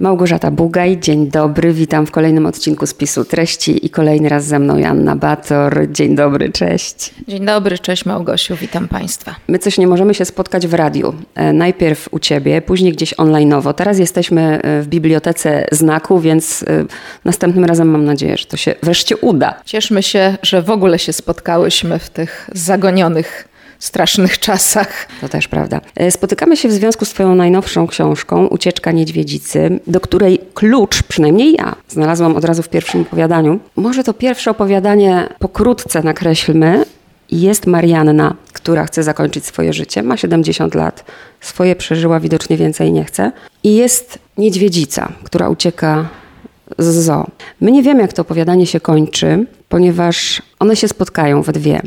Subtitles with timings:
[0.00, 4.76] Małgorzata Bugaj, dzień dobry, witam w kolejnym odcinku spisu treści i kolejny raz ze mną
[4.76, 5.86] Janna Bator.
[5.90, 7.14] Dzień dobry, cześć.
[7.28, 9.34] Dzień dobry, cześć Małgosiu, witam Państwa.
[9.48, 11.14] My coś nie możemy się spotkać w radiu.
[11.34, 13.74] E, najpierw u Ciebie, później gdzieś online'owo.
[13.74, 16.84] Teraz jesteśmy e, w bibliotece znaku, więc e,
[17.24, 19.54] następnym razem mam nadzieję, że to się wreszcie uda.
[19.64, 23.47] Cieszmy się, że w ogóle się spotkałyśmy w tych zagonionych
[23.78, 25.08] strasznych czasach.
[25.20, 25.80] To też prawda.
[25.96, 31.52] E, spotykamy się w związku z Twoją najnowszą książką Ucieczka Niedźwiedzicy, do której klucz, przynajmniej
[31.52, 33.60] ja, znalazłam od razu w pierwszym opowiadaniu.
[33.76, 36.84] Może to pierwsze opowiadanie pokrótce nakreślmy.
[37.30, 41.04] Jest Marianna, która chce zakończyć swoje życie, ma 70 lat,
[41.40, 43.32] swoje przeżyła, widocznie więcej nie chce.
[43.64, 46.08] I jest niedźwiedzica, która ucieka
[46.78, 47.26] z zoo.
[47.60, 51.80] My nie wiemy, jak to opowiadanie się kończy, ponieważ one się spotkają we dwie.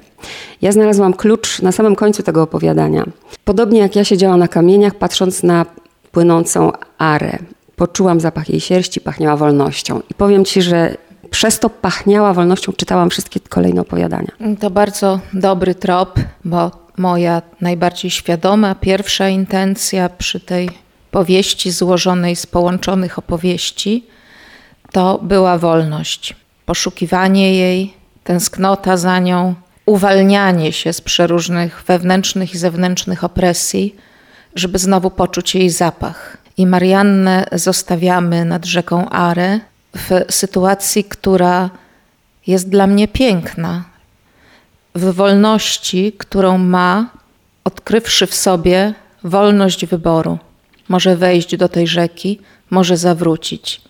[0.61, 3.05] Ja znalazłam klucz na samym końcu tego opowiadania.
[3.45, 5.65] Podobnie jak ja siedziałam na kamieniach, patrząc na
[6.11, 7.37] płynącą arę.
[7.75, 10.01] Poczułam zapach jej sierści, pachniała wolnością.
[10.09, 10.97] I powiem ci, że
[11.29, 14.31] przez to pachniała wolnością, czytałam wszystkie kolejne opowiadania.
[14.59, 20.69] To bardzo dobry trop, bo moja najbardziej świadoma, pierwsza intencja przy tej
[21.11, 24.05] powieści złożonej z połączonych opowieści
[24.91, 26.35] to była wolność.
[26.71, 29.55] Poszukiwanie jej, tęsknota za nią,
[29.85, 33.95] uwalnianie się z przeróżnych wewnętrznych i zewnętrznych opresji,
[34.55, 36.37] żeby znowu poczuć jej zapach.
[36.57, 39.59] I Mariannę zostawiamy nad rzeką Are
[39.95, 41.69] w sytuacji, która
[42.47, 43.83] jest dla mnie piękna.
[44.95, 47.09] W wolności, którą ma,
[47.63, 50.39] odkrywszy w sobie wolność wyboru.
[50.89, 53.81] Może wejść do tej rzeki, może zawrócić,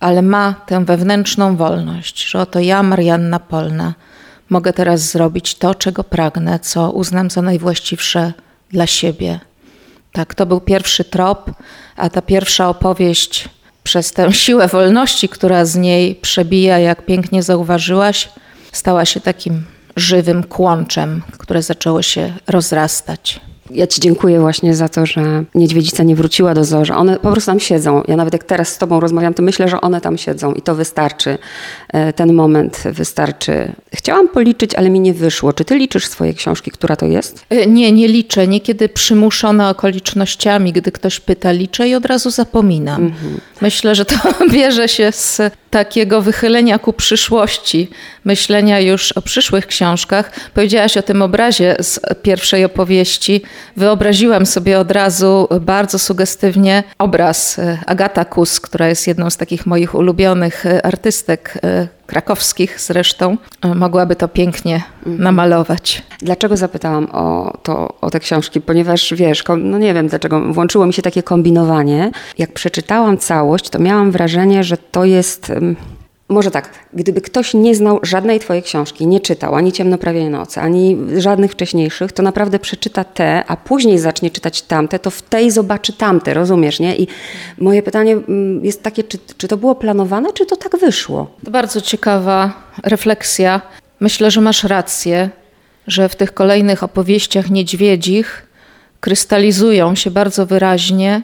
[0.00, 3.94] ale ma tę wewnętrzną wolność, że oto ja, Marianna Polna,
[4.50, 8.32] mogę teraz zrobić to, czego pragnę, co uznam za najwłaściwsze
[8.70, 9.40] dla siebie.
[10.12, 11.50] Tak, to był pierwszy trop,
[11.96, 13.48] a ta pierwsza opowieść
[13.82, 18.28] przez tę siłę wolności, która z niej przebija, jak pięknie zauważyłaś,
[18.72, 19.64] stała się takim
[19.96, 23.40] żywym kłączem, które zaczęło się rozrastać.
[23.70, 27.32] Ja Ci dziękuję właśnie za to, że niedźwiedzica nie wróciła do zoo, że one po
[27.32, 28.02] prostu tam siedzą.
[28.08, 30.74] Ja nawet jak teraz z Tobą rozmawiam, to myślę, że one tam siedzą i to
[30.74, 31.38] wystarczy.
[31.88, 33.72] E, ten moment wystarczy.
[33.94, 35.52] Chciałam policzyć, ale mi nie wyszło.
[35.52, 37.44] Czy Ty liczysz swoje książki, która to jest?
[37.50, 38.48] E, nie, nie liczę.
[38.48, 43.02] Niekiedy przymuszona okolicznościami, gdy ktoś pyta, liczę i od razu zapominam.
[43.02, 43.40] Mhm.
[43.60, 44.14] Myślę, że to
[44.52, 45.40] bierze się z
[45.70, 47.90] takiego wychylenia ku przyszłości,
[48.24, 50.30] myślenia już o przyszłych książkach.
[50.54, 53.42] Powiedziałaś o tym obrazie z pierwszej opowieści.
[53.76, 59.66] Wyobraziłam sobie od razu bardzo sugestywnie obraz e, Agata Kus, która jest jedną z takich
[59.66, 63.36] moich ulubionych e, artystek e, krakowskich zresztą,
[63.74, 65.22] mogłaby to pięknie mhm.
[65.22, 66.02] namalować.
[66.18, 68.60] Dlaczego zapytałam o, to, o te książki?
[68.60, 72.10] Ponieważ wiesz, no nie wiem dlaczego, włączyło mi się takie kombinowanie.
[72.38, 75.52] Jak przeczytałam całość, to miałam wrażenie, że to jest
[76.28, 80.96] może tak, gdyby ktoś nie znał żadnej twojej książki, nie czytał ani Ciemnoprawie nocy, ani
[81.16, 85.92] żadnych wcześniejszych, to naprawdę przeczyta te, a później zacznie czytać tamte, to w tej zobaczy
[85.92, 86.96] tamte, rozumiesz, nie?
[86.96, 87.08] I
[87.58, 91.30] moje pytanie mm, jest takie, czy, czy to było planowane, czy to tak wyszło?
[91.44, 92.52] To bardzo ciekawa
[92.82, 93.60] refleksja.
[94.00, 95.30] Myślę, że masz rację,
[95.86, 98.46] że w tych kolejnych opowieściach niedźwiedzich
[99.00, 101.22] krystalizują się bardzo wyraźnie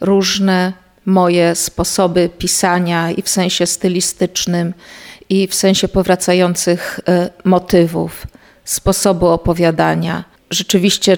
[0.00, 4.74] różne moje sposoby pisania i w sensie stylistycznym,
[5.28, 8.26] i w sensie powracających e, motywów,
[8.64, 10.24] sposobu opowiadania.
[10.50, 11.16] Rzeczywiście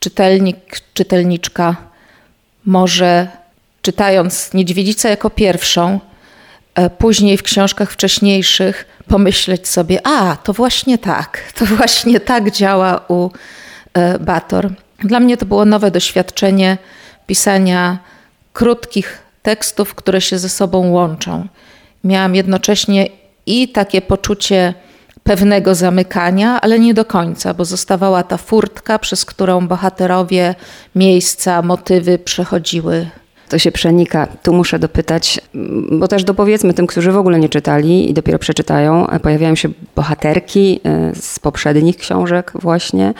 [0.00, 1.76] czytelnik, czytelniczka
[2.64, 3.28] może
[3.82, 6.00] czytając Niedźwiedzicę jako pierwszą,
[6.74, 13.04] e, później w książkach wcześniejszych pomyśleć sobie, a to właśnie tak, to właśnie tak działa
[13.08, 13.30] u
[13.94, 14.70] e, Bator.
[14.98, 16.78] Dla mnie to było nowe doświadczenie
[17.26, 17.98] pisania
[18.54, 21.46] krótkich tekstów, które się ze sobą łączą.
[22.04, 23.08] Miałam jednocześnie
[23.46, 24.74] i takie poczucie
[25.22, 30.54] pewnego zamykania, ale nie do końca, bo zostawała ta furtka, przez którą bohaterowie,
[30.94, 33.10] miejsca, motywy przechodziły
[33.48, 34.26] to się przenika.
[34.26, 35.40] Tu muszę dopytać,
[35.92, 40.80] bo też dopowiedzmy tym, którzy w ogóle nie czytali i dopiero przeczytają, pojawiają się bohaterki
[40.84, 43.14] e, z poprzednich książek właśnie,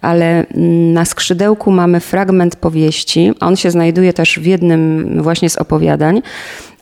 [0.00, 0.46] ale
[0.92, 3.32] na skrzydełku mamy fragment powieści.
[3.40, 6.22] On się znajduje też w jednym właśnie z opowiadań,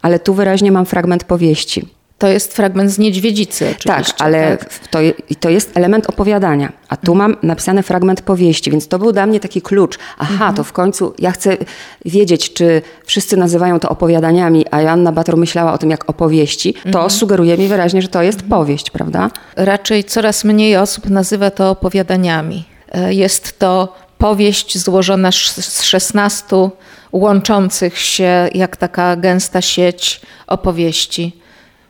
[0.03, 2.02] ale tu wyraźnie mam fragment powieści.
[2.23, 4.13] To jest fragment z Niedźwiedzicy oczywiście.
[4.13, 4.79] Tak, ale tak?
[4.89, 4.99] To,
[5.41, 6.73] to jest element opowiadania.
[6.89, 9.99] A tu mam napisany fragment powieści, więc to był dla mnie taki klucz.
[10.19, 10.55] Aha, mhm.
[10.55, 11.57] to w końcu ja chcę
[12.05, 16.75] wiedzieć, czy wszyscy nazywają to opowiadaniami, a Joanna Bator myślała o tym jak opowieści.
[16.75, 17.11] To mhm.
[17.11, 18.61] sugeruje mi wyraźnie, że to jest mhm.
[18.61, 19.31] powieść, prawda?
[19.57, 22.65] Raczej coraz mniej osób nazywa to opowiadaniami.
[22.93, 26.71] E, jest to powieść złożona z 16
[27.13, 31.42] łączących się jak taka gęsta sieć opowieści.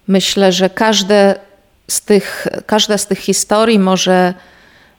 [0.08, 1.34] Myślę, że każde
[1.88, 4.34] z tych, każda z tych historii może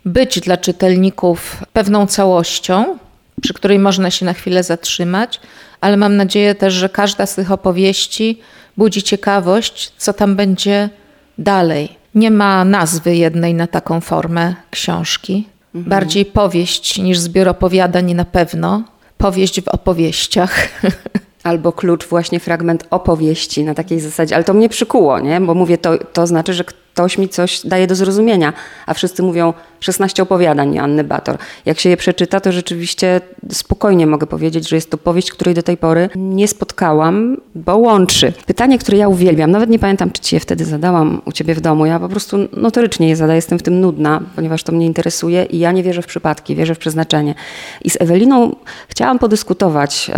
[0.05, 2.97] być dla czytelników pewną całością,
[3.41, 5.39] przy której można się na chwilę zatrzymać,
[5.81, 8.41] ale mam nadzieję też, że każda z tych opowieści
[8.77, 10.89] budzi ciekawość, co tam będzie
[11.37, 11.95] dalej.
[12.15, 15.47] Nie ma nazwy jednej na taką formę książki.
[15.75, 15.89] Mhm.
[15.89, 18.83] Bardziej powieść niż zbiór opowiadań na pewno.
[19.17, 20.55] Powieść w opowieściach.
[21.43, 24.35] Albo klucz, właśnie fragment opowieści na takiej zasadzie.
[24.35, 25.41] Ale to mnie przykuło, nie?
[25.41, 28.53] Bo mówię, to, to znaczy, że ktoś mi coś daje do zrozumienia,
[28.85, 31.37] a wszyscy mówią 16 opowiadań Anny Bator.
[31.65, 35.63] Jak się je przeczyta, to rzeczywiście spokojnie mogę powiedzieć, że jest to powieść, której do
[35.63, 38.33] tej pory nie spotkałam, bo łączy.
[38.45, 41.61] Pytanie, które ja uwielbiam, nawet nie pamiętam, czy ci je wtedy zadałam u ciebie w
[41.61, 45.43] domu, ja po prostu notorycznie je zadaję, jestem w tym nudna, ponieważ to mnie interesuje
[45.43, 47.35] i ja nie wierzę w przypadki, wierzę w przeznaczenie.
[47.83, 48.55] I z Eweliną
[48.87, 50.11] chciałam podyskutować,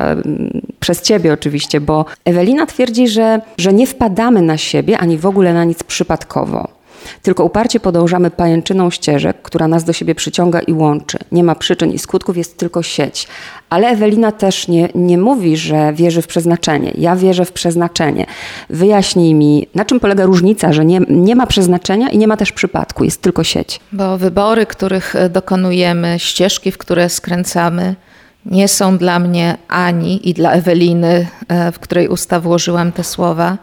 [0.86, 5.54] przez ciebie oczywiście, bo Ewelina twierdzi, że, że nie wpadamy na siebie, ani w ogóle
[5.54, 6.68] na nic przypadkowo.
[7.22, 11.18] Tylko uparcie podążamy pajęczyną ścieżek, która nas do siebie przyciąga i łączy.
[11.32, 13.28] Nie ma przyczyn i skutków, jest tylko sieć.
[13.70, 16.92] Ale Ewelina też nie, nie mówi, że wierzy w przeznaczenie.
[16.98, 18.26] Ja wierzę w przeznaczenie.
[18.70, 22.52] Wyjaśnij mi, na czym polega różnica, że nie, nie ma przeznaczenia i nie ma też
[22.52, 23.80] przypadku, jest tylko sieć.
[23.92, 27.96] Bo wybory, których dokonujemy, ścieżki, w które skręcamy,
[28.46, 33.58] nie są dla mnie ani i dla Eweliny, e, w której usta włożyłam te słowa,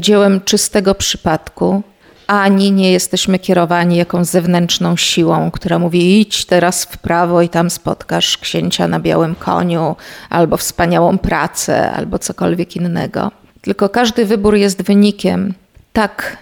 [0.00, 1.82] dziełem czystego przypadku,
[2.26, 7.70] ani nie jesteśmy kierowani jakąś zewnętrzną siłą, która mówi idź teraz w prawo i tam
[7.70, 9.96] spotkasz księcia na białym koniu,
[10.30, 13.30] albo wspaniałą pracę, albo cokolwiek innego.
[13.60, 15.54] Tylko każdy wybór jest wynikiem
[15.92, 16.36] tak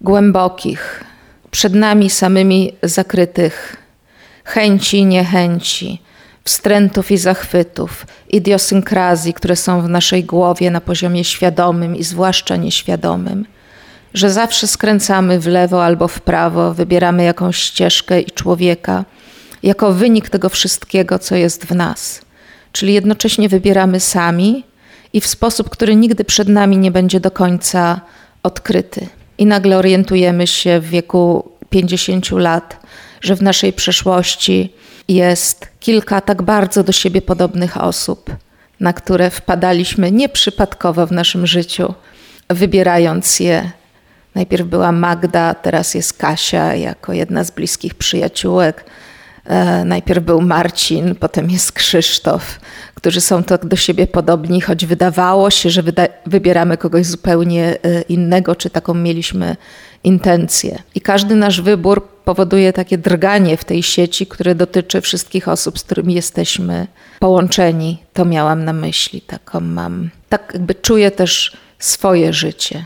[0.00, 1.04] głębokich,
[1.50, 3.76] przed nami samymi zakrytych
[4.44, 6.02] chęci, niechęci,
[6.50, 13.44] wstrętów i zachwytów, idiosynkrazji, które są w naszej głowie na poziomie świadomym i zwłaszcza nieświadomym
[14.14, 19.04] że zawsze skręcamy w lewo albo w prawo, wybieramy jakąś ścieżkę i człowieka
[19.62, 22.22] jako wynik tego wszystkiego, co jest w nas.
[22.72, 24.64] Czyli jednocześnie wybieramy sami
[25.12, 28.00] i w sposób, który nigdy przed nami nie będzie do końca
[28.42, 29.06] odkryty.
[29.38, 32.80] I nagle orientujemy się w wieku 50 lat,
[33.20, 34.72] że w naszej przeszłości
[35.14, 38.30] jest kilka tak bardzo do siebie podobnych osób,
[38.80, 41.94] na które wpadaliśmy nieprzypadkowo w naszym życiu,
[42.48, 43.70] wybierając je
[44.34, 48.84] Najpierw była Magda, teraz jest Kasia jako jedna z bliskich przyjaciółek.
[49.44, 52.60] E, najpierw był Marcin, potem jest Krzysztof,
[52.94, 55.82] którzy są tak do siebie podobni, choć wydawało się, że
[56.26, 59.56] wybieramy kogoś zupełnie e, innego, czy taką mieliśmy
[60.04, 60.82] intencję.
[60.94, 65.82] I każdy nasz wybór powoduje takie drganie w tej sieci, które dotyczy wszystkich osób, z
[65.82, 66.86] którymi jesteśmy
[67.18, 68.02] połączeni.
[68.12, 70.10] To miałam na myśli, taką mam.
[70.28, 72.84] Tak jakby czuję też swoje życie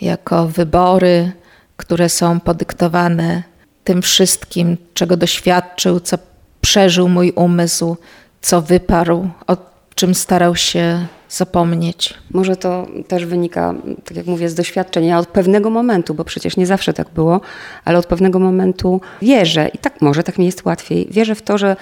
[0.00, 1.32] jako wybory,
[1.76, 3.42] które są podyktowane
[3.84, 6.18] tym wszystkim, czego doświadczył, co
[6.60, 7.96] przeżył mój umysł,
[8.42, 9.56] co wyparł, o
[9.94, 12.14] czym starał się zapomnieć.
[12.30, 13.74] Może to też wynika,
[14.04, 17.40] tak jak mówię, z doświadczenia od pewnego momentu, bo przecież nie zawsze tak było,
[17.84, 21.08] ale od pewnego momentu wierzę i tak może, tak mi jest łatwiej.
[21.10, 21.76] Wierzę w to, że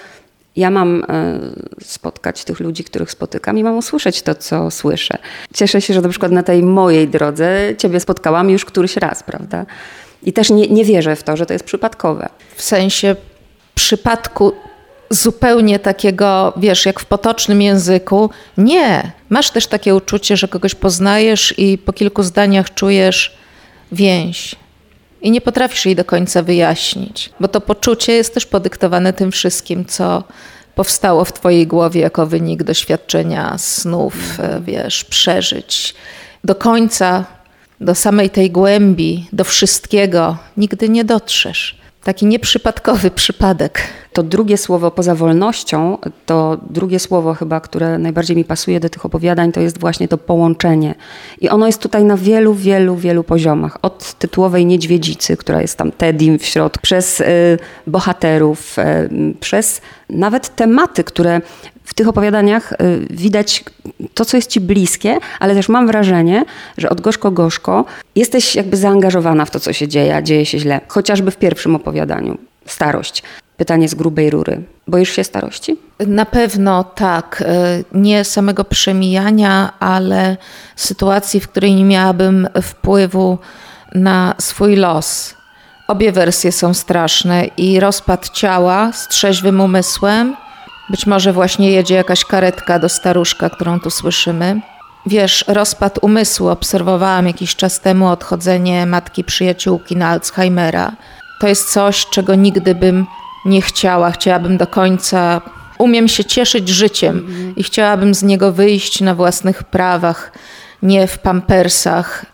[0.57, 1.39] ja mam e,
[1.83, 5.19] spotkać tych ludzi, których spotykam i mam usłyszeć to, co słyszę.
[5.55, 9.67] Cieszę się, że na przykład na tej mojej drodze Ciebie spotkałam już któryś raz, prawda?
[10.23, 12.29] I też nie, nie wierzę w to, że to jest przypadkowe.
[12.57, 13.17] W sensie
[13.75, 14.53] przypadku
[15.11, 18.31] zupełnie takiego, wiesz, jak w potocznym języku.
[18.59, 19.13] Nie.
[19.29, 23.39] Masz też takie uczucie, że kogoś poznajesz i po kilku zdaniach czujesz
[23.93, 24.57] więź
[25.23, 29.85] i nie potrafisz jej do końca wyjaśnić, bo to poczucie jest też podyktowane tym wszystkim,
[29.85, 30.25] co
[30.75, 34.15] powstało w Twojej głowie jako wynik doświadczenia snów,
[34.61, 35.95] wiesz, przeżyć.
[36.45, 37.25] Do końca,
[37.81, 41.79] do samej tej głębi, do wszystkiego nigdy nie dotrzesz.
[42.05, 43.83] Taki nieprzypadkowy przypadek.
[44.19, 49.07] To drugie słowo poza wolnością, to drugie słowo chyba, które najbardziej mi pasuje do tych
[49.07, 50.95] opowiadań, to jest właśnie to połączenie.
[51.41, 53.79] I ono jest tutaj na wielu, wielu, wielu poziomach.
[53.83, 57.25] Od tytułowej niedźwiedzicy, która jest tam Tedim w środku, przez y,
[57.87, 61.41] bohaterów, y, przez nawet tematy, które
[61.85, 62.77] w tych opowiadaniach y,
[63.11, 63.65] widać
[64.15, 66.45] to, co jest ci bliskie, ale też mam wrażenie,
[66.79, 67.85] że od gorzko gorzko
[68.17, 70.81] jesteś jakby zaangażowana w to, co się dzieje, a dzieje się źle.
[70.89, 72.39] Chociażby w pierwszym opowiadaniu.
[72.67, 73.23] Starość.
[73.59, 74.63] Pytanie z grubej rury.
[74.87, 75.77] Boisz się starości?
[76.07, 77.41] Na pewno tak.
[77.41, 80.37] Y, nie samego przemijania, ale
[80.77, 83.39] sytuacji, w której nie miałabym wpływu
[83.95, 85.35] na swój los.
[85.89, 90.37] Obie wersje są straszne i rozpad ciała z trzeźwym umysłem
[90.91, 94.61] Być może właśnie jedzie jakaś karetka do staruszka, którą tu słyszymy.
[95.07, 96.49] Wiesz, rozpad umysłu.
[96.49, 100.93] Obserwowałam jakiś czas temu odchodzenie matki przyjaciółki na Alzheimera.
[101.41, 103.07] To jest coś, czego nigdy bym
[103.45, 104.11] nie chciała.
[104.11, 105.41] Chciałabym do końca.
[105.79, 107.27] Umiem się cieszyć życiem
[107.57, 110.33] i chciałabym z niego wyjść na własnych prawach,
[110.83, 112.27] nie w pampersach,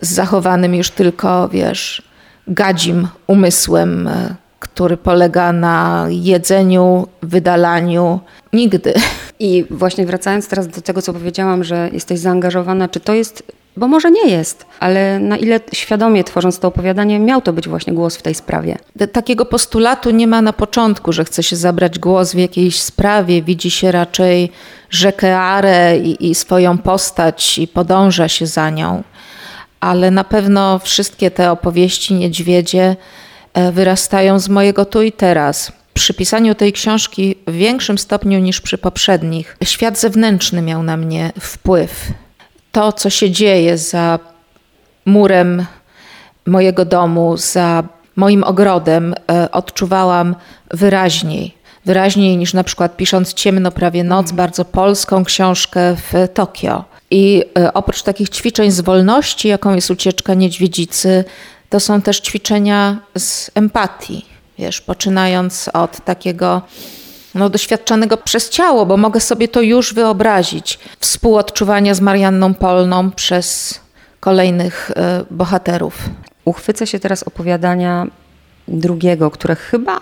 [0.00, 2.02] z zachowanym już tylko, wiesz,
[2.48, 8.20] gadzim umysłem, e, który polega na jedzeniu, wydalaniu.
[8.52, 8.94] Nigdy.
[9.38, 13.42] I właśnie wracając teraz do tego, co powiedziałam, że jesteś zaangażowana, czy to jest,
[13.78, 17.92] bo może nie jest, ale na ile świadomie tworząc to opowiadanie, miał to być właśnie
[17.92, 18.78] głos w tej sprawie?
[19.12, 23.42] Takiego postulatu nie ma na początku, że chce się zabrać głos w jakiejś sprawie.
[23.42, 24.50] Widzi się raczej
[24.90, 29.02] rzekę Arę i, i swoją postać i podąża się za nią.
[29.80, 32.96] Ale na pewno wszystkie te opowieści niedźwiedzie
[33.54, 38.60] e, wyrastają z mojego tu i teraz przy pisaniu tej książki w większym stopniu niż
[38.60, 42.12] przy poprzednich, świat zewnętrzny miał na mnie wpływ.
[42.78, 44.18] To, co się dzieje za
[45.04, 45.66] murem
[46.46, 47.82] mojego domu, za
[48.16, 50.34] moim ogrodem, e, odczuwałam
[50.70, 51.54] wyraźniej.
[51.84, 56.84] Wyraźniej niż na przykład pisząc Ciemno prawie noc, bardzo polską książkę w Tokio.
[57.10, 61.24] I e, oprócz takich ćwiczeń z wolności, jaką jest ucieczka niedźwiedzicy,
[61.70, 64.24] to są też ćwiczenia z empatii
[64.58, 66.62] Wiesz, poczynając od takiego
[67.38, 70.78] no, doświadczonego przez ciało, bo mogę sobie to już wyobrazić.
[71.00, 73.80] Współodczuwania z Marianną Polną przez
[74.20, 74.94] kolejnych y,
[75.30, 76.10] bohaterów.
[76.44, 78.06] Uchwycę się teraz opowiadania
[78.68, 80.00] drugiego, które chyba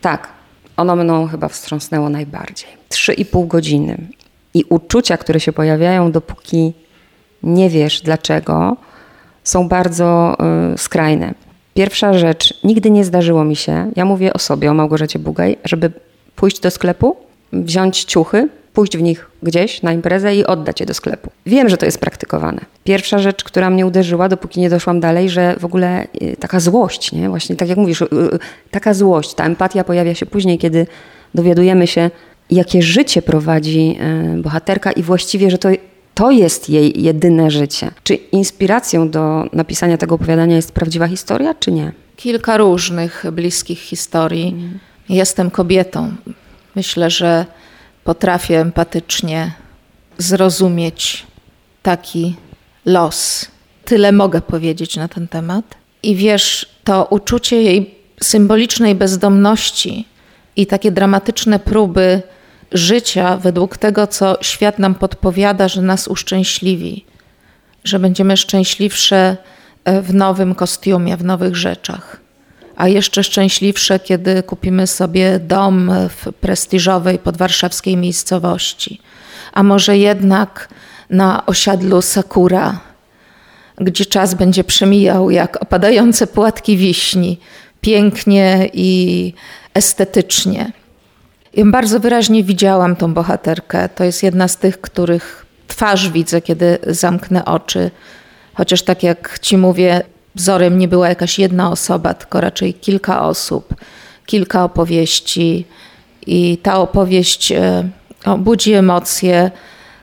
[0.00, 0.28] tak,
[0.76, 2.68] ono mną chyba wstrząsnęło najbardziej.
[2.88, 3.98] Trzy i pół godziny.
[4.54, 6.72] I uczucia, które się pojawiają, dopóki
[7.42, 8.76] nie wiesz dlaczego,
[9.44, 10.36] są bardzo
[10.74, 11.34] y, skrajne.
[11.74, 15.92] Pierwsza rzecz, nigdy nie zdarzyło mi się, ja mówię o sobie, o Małgorzacie Bugaj, żeby
[16.36, 17.16] pójść do sklepu,
[17.52, 21.30] wziąć ciuchy, pójść w nich gdzieś na imprezę i oddać je do sklepu.
[21.46, 22.60] Wiem, że to jest praktykowane.
[22.84, 27.12] Pierwsza rzecz, która mnie uderzyła, dopóki nie doszłam dalej, że w ogóle y, taka złość,
[27.12, 27.28] nie?
[27.28, 28.38] Właśnie tak jak mówisz, y, y,
[28.70, 30.86] taka złość, ta empatia pojawia się później, kiedy
[31.34, 32.10] dowiadujemy się,
[32.50, 33.98] jakie życie prowadzi
[34.36, 35.68] bohaterka i właściwie, że to
[36.14, 37.90] to jest jej jedyne życie.
[38.02, 41.92] Czy inspiracją do napisania tego opowiadania jest prawdziwa historia, czy nie?
[42.16, 44.48] Kilka różnych bliskich historii.
[44.48, 44.78] Mm.
[45.08, 46.12] Jestem kobietą.
[46.74, 47.46] Myślę, że
[48.04, 49.52] potrafię empatycznie
[50.18, 51.26] zrozumieć
[51.82, 52.36] taki
[52.84, 53.46] los.
[53.84, 55.64] Tyle mogę powiedzieć na ten temat.
[56.02, 60.08] I wiesz, to uczucie jej symbolicznej bezdomności
[60.56, 62.22] i takie dramatyczne próby
[62.72, 67.04] życia według tego, co świat nam podpowiada, że nas uszczęśliwi,
[67.84, 69.36] że będziemy szczęśliwsze
[69.84, 72.21] e, w nowym kostiumie, w nowych rzeczach.
[72.76, 79.00] A jeszcze szczęśliwsze, kiedy kupimy sobie dom w prestiżowej podwarszawskiej miejscowości.
[79.52, 80.68] A może jednak
[81.10, 82.80] na osiadlu Sakura,
[83.76, 87.38] gdzie czas będzie przemijał jak opadające płatki wiśni,
[87.80, 89.32] pięknie i
[89.74, 90.72] estetycznie.
[91.54, 93.88] Ja bardzo wyraźnie widziałam tą bohaterkę.
[93.88, 97.90] To jest jedna z tych, których twarz widzę, kiedy zamknę oczy.
[98.54, 100.02] Chociaż tak jak ci mówię,
[100.34, 103.74] wzorem nie była jakaś jedna osoba, tylko raczej kilka osób,
[104.26, 105.66] kilka opowieści.
[106.26, 107.88] I ta opowieść e,
[108.38, 109.50] budzi emocje,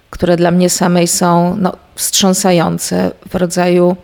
[0.09, 3.95] które dla mnie samej są no, wstrząsające w rodzaju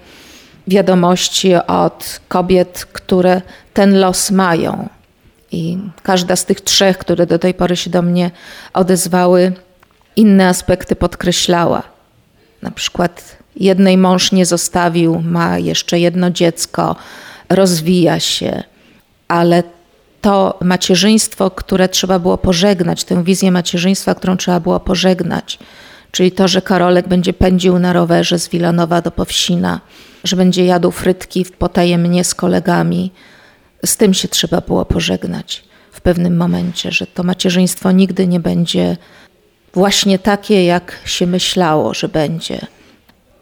[0.67, 3.41] wiadomości od kobiet, które
[3.73, 4.89] ten los mają.
[5.51, 8.31] I każda z tych trzech, które do tej pory się do mnie
[8.73, 9.53] odezwały,
[10.15, 11.83] inne aspekty podkreślała.
[12.61, 16.95] Na przykład jednej mąż nie zostawił, ma jeszcze jedno dziecko,
[17.49, 18.63] rozwija się,
[19.27, 19.63] ale
[20.21, 25.59] to macierzyństwo, które trzeba było pożegnać, tę wizję macierzyństwa, którą trzeba było pożegnać,
[26.11, 29.81] czyli to, że Karolek będzie pędził na rowerze z Wilanowa do Powsina,
[30.23, 33.11] że będzie jadł frytki potajemnie z kolegami,
[33.85, 38.97] z tym się trzeba było pożegnać w pewnym momencie, że to macierzyństwo nigdy nie będzie
[39.73, 42.67] właśnie takie, jak się myślało, że będzie.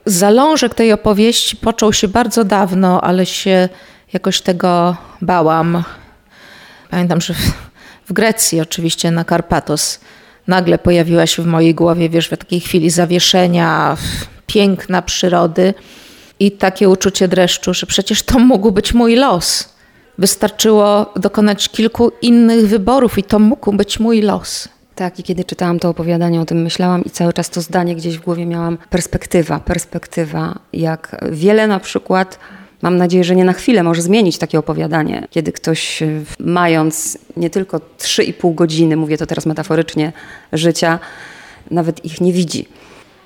[0.05, 3.69] Zalążek tej opowieści począł się bardzo dawno, ale się
[4.13, 5.83] jakoś tego bałam.
[6.89, 7.51] Pamiętam, że w,
[8.09, 9.99] w Grecji, oczywiście na Karpatos,
[10.47, 13.97] nagle pojawiła się w mojej głowie, wiesz, w takiej chwili zawieszenia,
[14.47, 15.73] piękna przyrody
[16.39, 19.73] i takie uczucie dreszczu, że przecież to mógł być mój los.
[20.17, 24.69] Wystarczyło dokonać kilku innych wyborów i to mógł być mój los.
[24.95, 28.17] Tak, i kiedy czytałam to opowiadanie, o tym myślałam i cały czas to zdanie gdzieś
[28.17, 28.77] w głowie miałam.
[28.89, 30.59] Perspektywa, perspektywa.
[30.73, 32.39] Jak wiele na przykład
[32.81, 36.07] mam nadzieję, że nie na chwilę może zmienić takie opowiadanie, kiedy ktoś e,
[36.39, 40.13] mając nie tylko 3,5 godziny, mówię to teraz metaforycznie,
[40.53, 40.99] życia,
[41.71, 42.67] nawet ich nie widzi.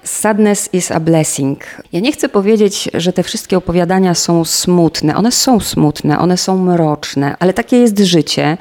[0.08, 1.60] Sadness is a blessing.
[1.94, 5.16] Ja nie chcę powiedzieć, że te wszystkie opowiadania są smutne.
[5.16, 8.58] One są smutne, one są mroczne, ale takie jest życie.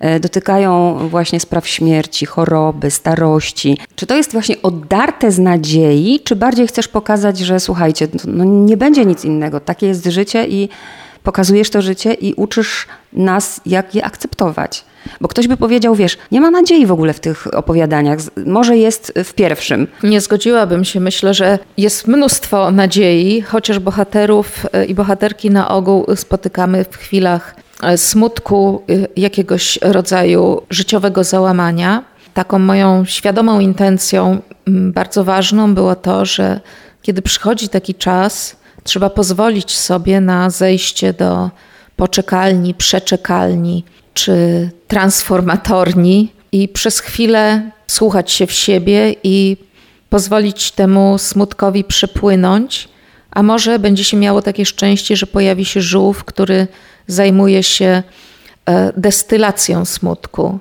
[0.00, 3.78] E, dotykają właśnie spraw śmierci, choroby, starości.
[3.96, 8.76] Czy to jest właśnie oddarte z nadziei, czy bardziej chcesz pokazać, że słuchajcie, no nie
[8.76, 9.60] będzie nic innego.
[9.60, 10.68] Takie jest życie i
[11.22, 14.84] pokazujesz to życie i uczysz nas, jak je akceptować.
[15.20, 19.12] Bo ktoś by powiedział, wiesz, nie ma nadziei w ogóle w tych opowiadaniach, może jest
[19.24, 19.86] w pierwszym.
[20.02, 21.00] Nie zgodziłabym się.
[21.00, 27.56] Myślę, że jest mnóstwo nadziei, chociaż bohaterów e, i bohaterki na ogół spotykamy w chwilach
[27.82, 32.04] e, smutku, e, jakiegoś rodzaju życiowego załamania.
[32.34, 36.60] Taką moją świadomą intencją, bardzo ważną było to, że
[37.02, 41.50] kiedy przychodzi taki czas, trzeba pozwolić sobie na zejście do
[41.96, 43.84] poczekalni, przeczekalni
[44.18, 49.56] czy transformatorni i przez chwilę słuchać się w siebie i
[50.10, 52.88] pozwolić temu smutkowi przepłynąć,
[53.30, 56.66] a może będzie się miało takie szczęście, że pojawi się żółw, który
[57.06, 58.02] zajmuje się
[58.66, 60.58] e, destylacją smutku.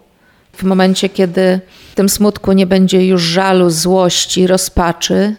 [0.54, 1.60] W momencie, kiedy
[1.92, 5.36] w tym smutku nie będzie już żalu, złości, rozpaczy,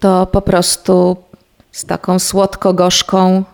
[0.00, 1.16] to po prostu
[1.72, 3.44] z taką słodko-gorzką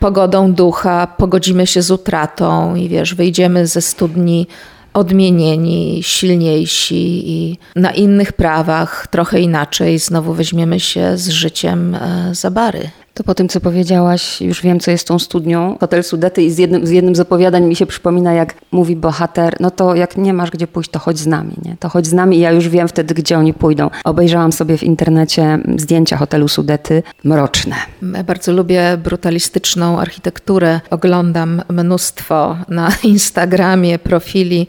[0.00, 4.46] pogodą ducha pogodzimy się z utratą i wiesz, wyjdziemy ze studni
[4.94, 12.50] odmienieni, silniejsi i na innych prawach, trochę inaczej, znowu weźmiemy się z życiem e, za
[12.50, 12.90] bary.
[13.14, 15.76] To po tym, co powiedziałaś, już wiem, co jest tą studnią.
[15.80, 19.56] Hotel Sudety i z jednym, z jednym z opowiadań mi się przypomina, jak mówi bohater,
[19.60, 21.76] no to jak nie masz gdzie pójść, to chodź z nami, nie?
[21.80, 23.90] To chodź z nami i ja już wiem wtedy, gdzie oni pójdą.
[24.04, 27.76] Obejrzałam sobie w internecie zdjęcia hotelu Sudety, mroczne.
[28.16, 30.80] Ja bardzo lubię brutalistyczną architekturę.
[30.90, 34.66] Oglądam mnóstwo na Instagramie profili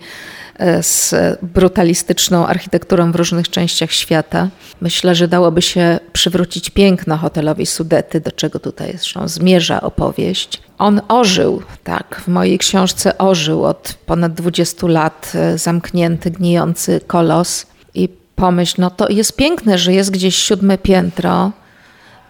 [0.82, 4.50] z brutalistyczną architekturą w różnych częściach świata.
[4.82, 10.62] Myślę, że dałoby się przywrócić piękno hotelowi Sudety, do czego tutaj zresztą zmierza opowieść.
[10.78, 17.66] On ożył, tak, w mojej książce ożył od ponad 20 lat, e, zamknięty, gnijący kolos.
[17.94, 21.52] I pomyśl, no to jest piękne, że jest gdzieś siódme piętro,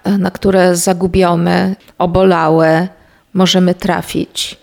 [0.03, 2.87] e, na które zagubione, obolałe
[3.33, 4.61] możemy trafić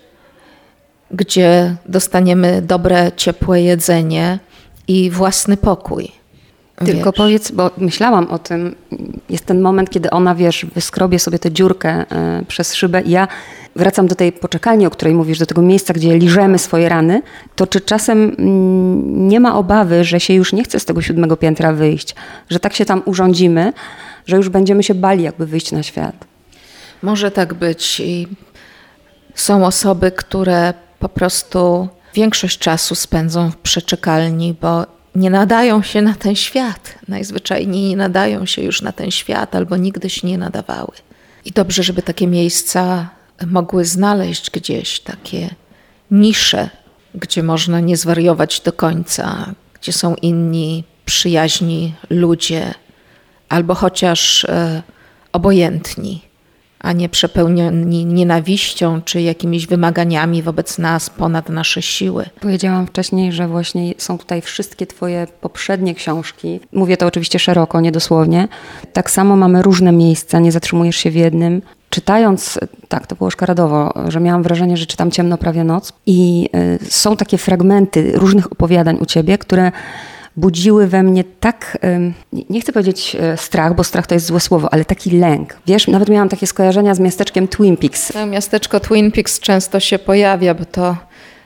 [1.11, 4.39] gdzie dostaniemy dobre, ciepłe jedzenie
[4.87, 6.11] i własny pokój.
[6.85, 7.17] Tylko wiesz.
[7.17, 8.75] powiedz, bo myślałam o tym,
[9.29, 12.01] jest ten moment, kiedy ona, wiesz, wyskrobie sobie tę dziurkę
[12.41, 13.27] y, przez szybę i ja
[13.75, 17.21] wracam do tej poczekalni, o której mówisz, do tego miejsca, gdzie liżemy swoje rany,
[17.55, 21.37] to czy czasem mm, nie ma obawy, że się już nie chce z tego siódmego
[21.37, 22.15] piętra wyjść,
[22.49, 23.73] że tak się tam urządzimy,
[24.25, 26.15] że już będziemy się bali jakby wyjść na świat?
[27.01, 28.27] Może tak być i
[29.35, 34.85] są osoby, które po prostu większość czasu spędzą w przeczekalni, bo
[35.15, 36.95] nie nadają się na ten świat.
[37.07, 40.91] Najzwyczajniej nie nadają się już na ten świat albo nigdy się nie nadawały.
[41.45, 43.09] I dobrze, żeby takie miejsca
[43.47, 45.49] mogły znaleźć gdzieś takie
[46.11, 46.69] nisze,
[47.15, 52.73] gdzie można nie zwariować do końca, gdzie są inni przyjaźni ludzie,
[53.49, 54.83] albo chociaż e,
[55.31, 56.28] obojętni
[56.79, 62.25] a nie przepełnieni nienawiścią czy jakimiś wymaganiami wobec nas ponad nasze siły.
[62.41, 66.59] Powiedziałam wcześniej, że właśnie są tutaj wszystkie Twoje poprzednie książki.
[66.73, 68.47] Mówię to oczywiście szeroko, niedosłownie.
[68.93, 71.61] Tak samo mamy różne miejsca, nie zatrzymujesz się w jednym.
[71.89, 76.49] Czytając, tak, to było szkaradowo, że miałam wrażenie, że czytam ciemno prawie noc i
[76.81, 79.71] y, są takie fragmenty różnych opowiadań u Ciebie, które
[80.37, 81.77] budziły we mnie tak,
[82.49, 85.57] nie chcę powiedzieć e, strach, bo strach to jest złe słowo, ale taki lęk.
[85.67, 88.13] Wiesz, nawet miałam takie skojarzenia z miasteczkiem Twin Peaks.
[88.27, 90.97] Miasteczko Twin Peaks często się pojawia, bo to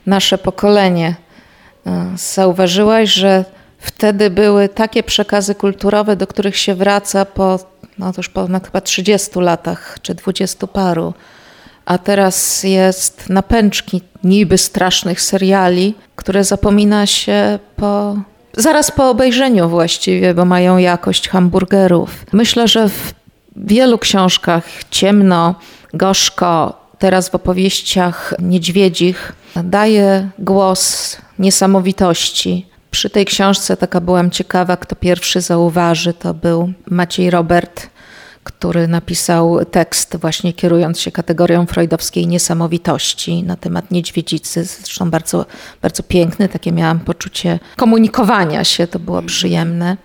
[0.06, 1.14] nasze pokolenie.
[1.86, 3.44] E, zauważyłaś, że
[3.78, 7.58] wtedy były takie przekazy kulturowe, do których się wraca po,
[7.98, 11.14] no to już ponad chyba 30 latach, czy 20 paru.
[11.84, 18.16] A teraz jest napęczki niby strasznych seriali, które zapomina się po
[18.56, 22.26] zaraz po obejrzeniu właściwie, bo mają jakość hamburgerów.
[22.32, 23.14] Myślę, że w
[23.56, 25.54] wielu książkach ciemno,
[25.94, 29.32] gorzko, teraz w opowieściach niedźwiedzich
[29.64, 32.66] daje głos niesamowitości.
[32.90, 37.86] Przy tej książce taka byłam ciekawa, kto pierwszy zauważy, to był Maciej Robert,
[38.44, 44.64] który napisał tekst właśnie kierując się kategorią freudowskiej niesamowitości na temat niedźwiedzicy.
[44.64, 45.46] Zresztą bardzo,
[45.82, 49.96] bardzo piękny, takie miałam poczucie komunikowania się, to było przyjemne.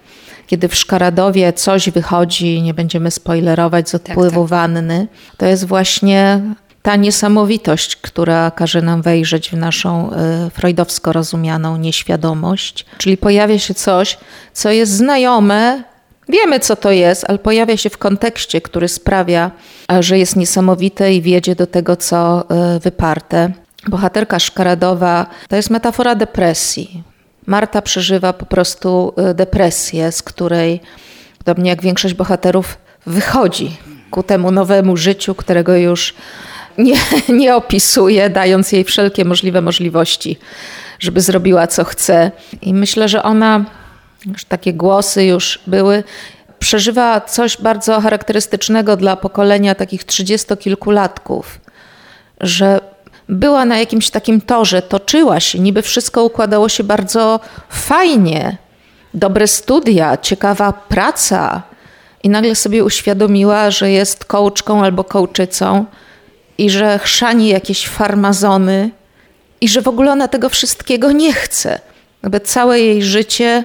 [0.47, 4.59] kiedy w Szkaradowie coś wychodzi, nie będziemy spoilerować z odpływu tak, tak.
[4.59, 6.41] wanny, to jest właśnie
[6.81, 12.85] ta niesamowitość, która każe nam wejrzeć w naszą y, freudowsko rozumianą nieświadomość.
[12.97, 14.17] Czyli pojawia się coś,
[14.53, 15.83] co jest znajome,
[16.29, 19.51] wiemy co to jest, ale pojawia się w kontekście, który sprawia,
[19.99, 23.51] że jest niesamowite i wiedzie do tego, co y, wyparte.
[23.87, 27.03] Bohaterka szkaradowa to jest metafora depresji.
[27.45, 30.81] Marta przeżywa po prostu y, depresję, z której,
[31.37, 33.77] podobnie jak większość bohaterów, wychodzi
[34.11, 36.13] ku temu nowemu życiu, którego już
[36.77, 36.95] nie,
[37.39, 40.37] nie opisuje, dając jej wszelkie możliwe możliwości,
[40.99, 42.31] żeby zrobiła co chce.
[42.61, 43.65] I myślę, że ona,
[44.25, 46.03] już takie głosy już były,
[46.59, 51.59] przeżywa coś bardzo charakterystycznego dla pokolenia takich trzydziestokilkulatków,
[52.41, 52.79] że
[53.29, 58.57] była na jakimś takim torze, toczyła się, niby wszystko układało się bardzo fajnie,
[59.13, 61.61] dobre studia, ciekawa praca.
[62.23, 65.85] I nagle sobie uświadomiła, że jest kołczką albo kołczycą
[66.57, 68.89] i że chrzani jakieś farmazony
[69.61, 71.79] i że w ogóle ona tego wszystkiego nie chce.
[72.23, 73.63] Jakby całe jej życie,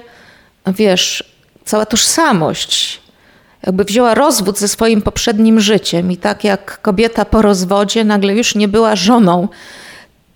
[0.67, 1.23] wiesz,
[1.65, 3.01] cała tożsamość,
[3.65, 8.55] jakby wzięła rozwód ze swoim poprzednim życiem i tak jak kobieta po rozwodzie nagle już
[8.55, 9.47] nie była żoną,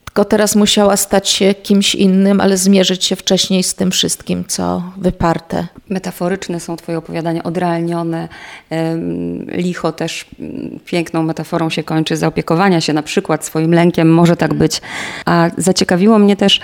[0.06, 4.84] tylko teraz musiała stać się kimś innym, ale zmierzyć się wcześniej z tym wszystkim, co
[4.98, 5.68] wyparte.
[5.89, 8.28] Metaforyczne są Twoje opowiadania, odrealnione.
[9.48, 14.54] Licho też mm, piękną metaforą się kończy, zaopiekowania się na przykład swoim lękiem, może tak
[14.54, 14.82] być.
[15.26, 16.60] A zaciekawiło mnie też,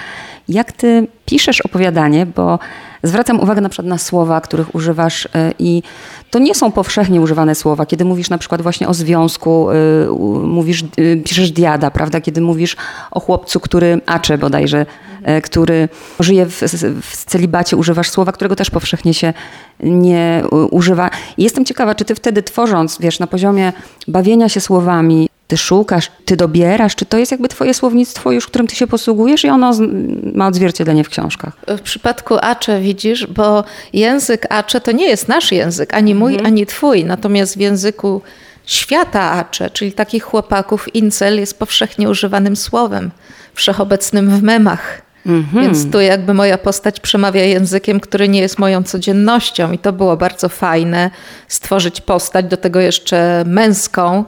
[0.49, 2.59] jak Ty piszesz opowiadanie, bo
[3.03, 5.83] zwracam uwagę na przykład na słowa, których używasz e, i
[6.31, 7.85] to nie są powszechnie używane słowa.
[7.85, 9.75] Kiedy mówisz na przykład właśnie o związku, e,
[10.43, 12.21] mówisz, e, piszesz diada, prawda?
[12.21, 12.75] Kiedy mówisz
[13.11, 14.85] o chłopcu, który, Acze bodajże,
[15.43, 16.61] który żyje w,
[17.01, 19.33] w celibacie, używasz słowa, którego też powszechnie się
[19.79, 21.09] nie używa.
[21.37, 23.73] I jestem ciekawa, czy ty wtedy tworząc, wiesz, na poziomie
[24.07, 28.67] bawienia się słowami, ty szukasz, ty dobierasz, czy to jest jakby twoje słownictwo już, którym
[28.67, 29.73] ty się posługujesz i ono
[30.33, 31.53] ma odzwierciedlenie w książkach?
[31.67, 36.47] W przypadku Acze widzisz, bo język Acze to nie jest nasz język, ani mój, mhm.
[36.47, 38.21] ani twój, natomiast w języku
[38.65, 43.11] świata Acze, czyli takich chłopaków, incel jest powszechnie używanym słowem,
[43.53, 45.01] wszechobecnym w memach.
[45.25, 45.63] Mhm.
[45.63, 50.17] Więc tu jakby moja postać przemawia językiem, który nie jest moją codziennością i to było
[50.17, 51.11] bardzo fajne,
[51.47, 54.25] stworzyć postać, do tego jeszcze męską,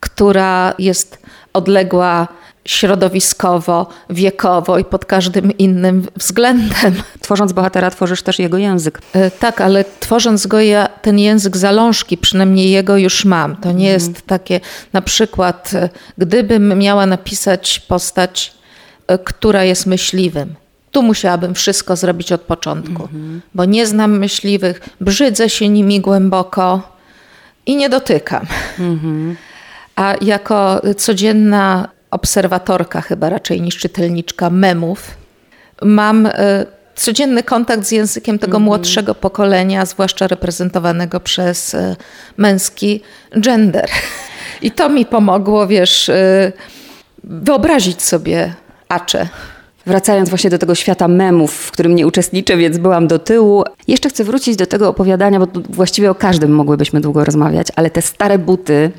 [0.00, 1.18] która jest
[1.52, 2.28] odległa
[2.64, 7.02] środowiskowo, wiekowo i pod każdym innym względem.
[7.20, 9.00] Tworząc bohatera, tworzysz też jego język.
[9.12, 13.56] E, tak, ale tworząc go, ja ten język zalążki, przynajmniej jego już mam.
[13.56, 13.92] To nie mhm.
[13.92, 14.60] jest takie,
[14.92, 18.54] na przykład, e, gdybym miała napisać postać,
[19.06, 20.54] e, która jest myśliwym,
[20.92, 23.42] tu musiałabym wszystko zrobić od początku, mhm.
[23.54, 26.82] bo nie znam myśliwych, brzydzę się nimi głęboko
[27.66, 28.46] i nie dotykam.
[28.78, 29.36] Mhm.
[30.00, 35.10] A jako codzienna obserwatorka, chyba raczej niż czytelniczka memów,
[35.82, 38.64] mam e, codzienny kontakt z językiem tego mm -hmm.
[38.64, 41.96] młodszego pokolenia, zwłaszcza reprezentowanego przez e,
[42.36, 43.00] męski
[43.36, 43.88] gender.
[44.62, 46.52] I to mi pomogło, wiesz, e,
[47.24, 48.54] wyobrazić sobie
[48.88, 49.28] Acze.
[49.86, 53.64] Wracając właśnie do tego świata memów, w którym nie uczestniczę, więc byłam do tyłu.
[53.88, 58.02] Jeszcze chcę wrócić do tego opowiadania, bo właściwie o każdym mogłybyśmy długo rozmawiać, ale te
[58.02, 58.90] stare buty,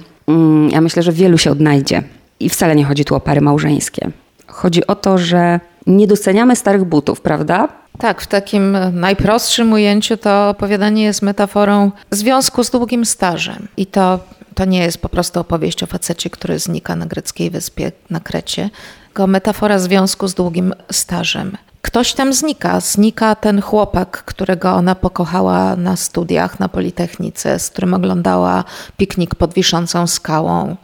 [0.70, 2.04] ja myślę, że wielu się odnajdzie.
[2.40, 4.12] I wcale nie chodzi tu o pary małżeńskie.
[4.48, 7.68] Chodzi o to, że nie doceniamy starych butów, prawda?
[7.98, 13.68] Tak, w takim najprostszym ujęciu to opowiadanie jest metaforą związku z długim stażem.
[13.78, 14.20] I to,
[14.56, 18.70] to nie jest po prostu opowieść o facecie, który znika na greckiej wyspie na Krecie,
[19.06, 22.80] tylko metafora związku z długim stażem ktoś tam znika.
[22.80, 28.64] Znika ten chłopak, którego ona pokochała na studiach na Politechnice, z którym oglądała
[28.98, 30.76] piknik pod wiszącą skałą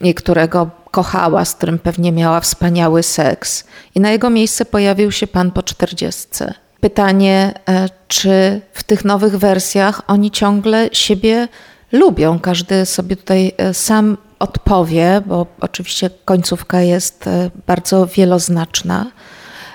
[0.00, 3.64] i którego kochała, z którym pewnie miała wspaniały seks.
[3.94, 6.54] I na jego miejsce pojawił się pan po czterdziestce.
[6.80, 11.48] Pytanie, e, czy w tych nowych wersjach oni ciągle siebie
[11.92, 12.38] lubią.
[12.38, 19.06] Każdy sobie tutaj e, sam odpowie, bo oczywiście końcówka jest e, bardzo wieloznaczna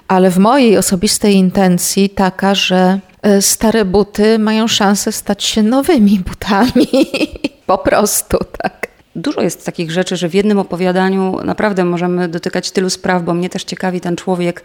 [0.10, 6.20] ale w mojej osobistej intencji taka, że e, stare buty mają szansę stać się nowymi
[6.20, 6.88] butami.
[7.66, 8.88] po prostu, tak.
[9.16, 13.50] Dużo jest takich rzeczy, że w jednym opowiadaniu naprawdę możemy dotykać tylu spraw, bo mnie
[13.50, 14.64] też ciekawi ten człowiek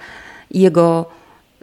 [0.50, 1.11] i jego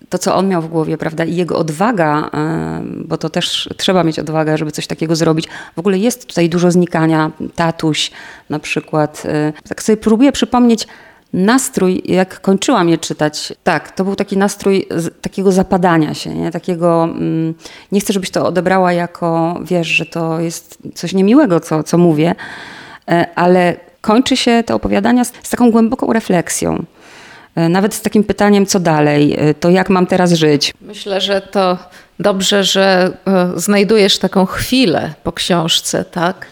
[0.09, 4.03] to, co on miał w głowie, prawda, i jego odwaga, e, bo to też trzeba
[4.03, 5.47] mieć odwagę, żeby coś takiego zrobić.
[5.75, 7.31] W ogóle jest tutaj dużo znikania.
[7.55, 8.11] Tatuś
[8.49, 9.23] na przykład.
[9.25, 10.87] E, tak sobie próbuję przypomnieć,
[11.33, 16.51] nastrój, jak kończyłam je czytać, tak, to był taki nastrój z, takiego zapadania się, nie?
[16.51, 17.53] takiego, mm,
[17.91, 22.35] nie chcę, żebyś to odebrała jako, wiesz, że to jest coś niemiłego, co, co mówię,
[23.07, 26.85] e, ale kończy się te opowiadania z, z taką głęboką refleksją.
[27.55, 30.73] E, nawet z takim pytaniem, co dalej, e, to jak mam teraz żyć?
[30.81, 31.77] Myślę, że to
[32.19, 33.11] dobrze, że
[33.55, 36.45] znajdujesz taką chwilę po książce, tak?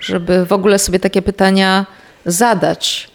[0.00, 1.86] Żeby w ogóle sobie takie pytania
[2.26, 3.09] zadać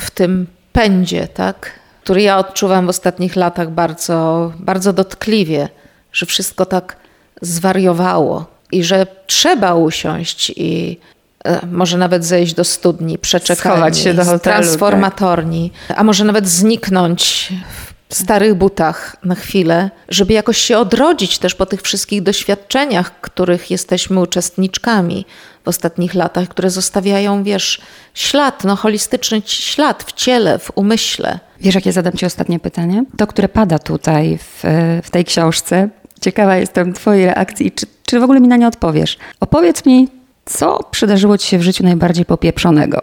[0.00, 1.80] w tym pędzie, tak?
[2.02, 5.68] który ja odczuwam w ostatnich latach bardzo, bardzo dotkliwie,
[6.12, 6.96] że wszystko tak
[7.42, 10.98] zwariowało i że trzeba usiąść i
[11.44, 15.98] e, może nawet zejść do studni, przeczekać Schować się do hotelu, transformatorni, tak.
[15.98, 17.52] a może nawet zniknąć
[17.86, 23.70] w starych butach na chwilę, żeby jakoś się odrodzić też po tych wszystkich doświadczeniach, których
[23.70, 25.26] jesteśmy uczestniczkami
[25.64, 27.80] w ostatnich latach, które zostawiają, wiesz,
[28.14, 31.38] ślad, no holistyczny ślad w ciele, w umyśle.
[31.60, 33.04] Wiesz, jakie zadam Ci ostatnie pytanie?
[33.16, 34.62] To, które pada tutaj w,
[35.02, 35.88] w tej książce.
[36.20, 37.72] Ciekawa jestem Twojej reakcji.
[37.72, 39.18] Czy, czy w ogóle mi na nie odpowiesz?
[39.40, 40.08] Opowiedz mi,
[40.44, 43.02] co przydarzyło Ci się w życiu najbardziej popieprzonego?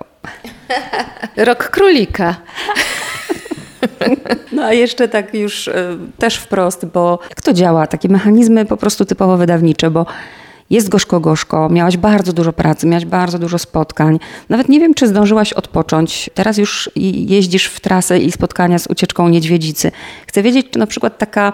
[1.37, 2.35] Rok królika.
[4.51, 7.87] No a jeszcze tak już y, też wprost, bo jak to działa?
[7.87, 10.05] Takie mechanizmy po prostu typowo wydawnicze, bo
[10.69, 14.19] jest gorzko-gorzko, miałaś bardzo dużo pracy, miałaś bardzo dużo spotkań.
[14.49, 16.29] Nawet nie wiem, czy zdążyłaś odpocząć.
[16.33, 19.91] Teraz już jeździsz w trasę i spotkania z ucieczką niedźwiedzicy.
[20.27, 21.53] Chcę wiedzieć, czy na przykład taka,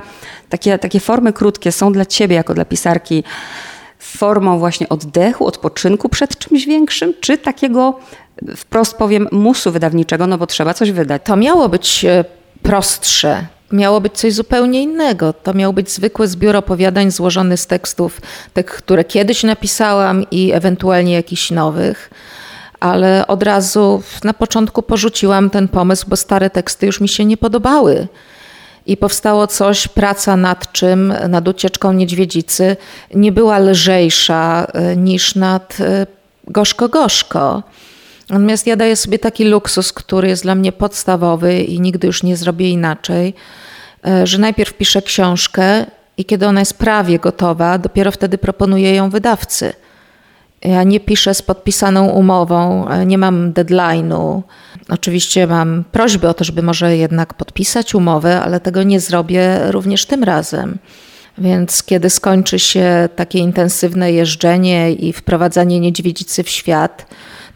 [0.50, 3.24] takie, takie formy krótkie są dla ciebie, jako dla pisarki,
[4.18, 8.00] formą właśnie oddechu, odpoczynku przed czymś większym, czy takiego,
[8.56, 11.22] wprost powiem, musu wydawniczego, no bo trzeba coś wydać.
[11.26, 12.26] To miało być e,
[12.62, 15.34] prostsze miało być coś zupełnie innego.
[15.34, 18.22] To miał być zwykły zbiór opowiadań złożony z tekstów,
[18.54, 22.10] tych, które kiedyś napisałam i ewentualnie jakichś nowych.
[22.80, 27.38] Ale od razu na początku porzuciłam ten pomysł, bo stare teksty już mi się nie
[27.38, 28.08] podobały.
[28.86, 32.78] I powstało coś, praca nad czym, nad ucieczką niedźwiedzicy,
[33.16, 36.08] nie była lżejsza e, niż nad e,
[36.48, 37.64] gorzko-gorzko.
[38.30, 42.38] Natomiast ja daję sobie taki luksus, który jest dla mnie podstawowy i nigdy już nie
[42.38, 43.34] zrobię inaczej,
[44.08, 45.86] e, że najpierw piszę książkę
[46.18, 49.74] i kiedy ona jest prawie gotowa, dopiero wtedy proponuję ją wydawcy.
[50.62, 54.42] Ja nie piszę z podpisaną umową, e, nie mam deadline'u.
[54.90, 60.06] Oczywiście mam prośbę o to, żeby może jednak podpisać umowę, ale tego nie zrobię również
[60.06, 60.78] tym razem.
[61.38, 67.06] Więc kiedy skończy się takie intensywne jeżdżenie i wprowadzanie niedźwiedzicy w świat,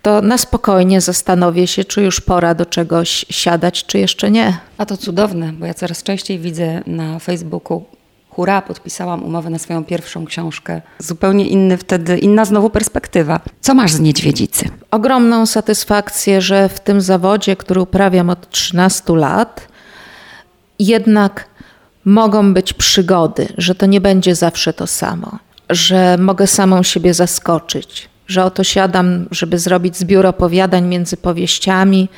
[0.01, 4.57] to na spokojnie zastanowię się, czy już pora do czegoś siadać, czy jeszcze nie.
[4.77, 7.96] A to cudowne, bo ja coraz częściej widzę na Facebooku
[8.38, 10.82] hura, podpisałam umowę na swoją pierwszą książkę.
[11.00, 13.39] Zupełnie inny wtedy, inna znowu perspektywa.
[13.62, 14.69] Co masz z niedźwiedzicy?
[14.91, 19.67] Ogromną satysfakcję, że w tym zawodzie, który uprawiam od 13 lat,
[20.80, 21.47] jednak
[22.06, 28.10] mogą być przygody, że to nie będzie zawsze to samo, że mogę samą siebie zaskoczyć,
[28.28, 32.10] że oto siadam, żeby zrobić zbiór opowiadań między powieściami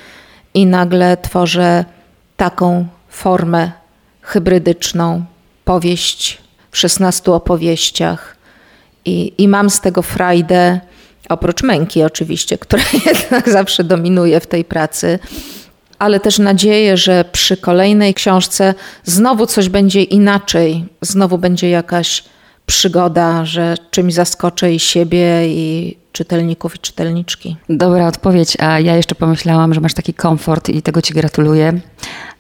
[0.54, 1.86] i nagle tworzę
[2.38, 3.72] taką formę
[4.22, 5.26] hybrydyczną,
[5.70, 6.38] powieść
[6.72, 8.36] w 16 opowieściach.
[9.06, 10.80] I, i mam z tego frajdę,
[11.30, 15.20] oprócz męki oczywiście, która jednak zawsze dominuje w tej pracy,
[16.00, 22.24] ale też nadzieję, że przy kolejnej książce znowu coś będzie inaczej, znowu będzie jakaś
[22.66, 27.56] przygoda, że czymś zaskoczę i siebie, i czytelników i czytelniczki.
[27.70, 31.80] Dobra odpowiedź, a ja jeszcze pomyślałam, że masz taki komfort i tego Ci gratuluję.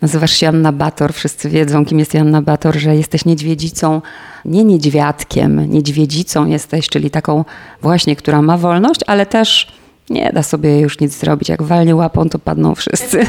[0.01, 4.01] Nazywasz się Anna Bator, wszyscy wiedzą, kim jest Anna Bator, że jesteś niedźwiedzicą,
[4.45, 7.45] nie niedźwiadkiem, niedźwiedzicą jesteś, czyli taką
[7.81, 9.67] właśnie, która ma wolność, ale też
[10.09, 11.49] nie da sobie już nic zrobić.
[11.49, 13.25] Jak walnie łapą, to padną wszyscy.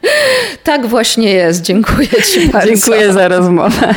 [0.64, 1.62] tak właśnie jest.
[1.62, 2.68] Dziękuję Ci bardzo.
[2.74, 3.94] Dziękuję za rozmowę.